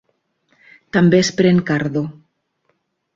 [0.97, 2.03] També es pren cardo.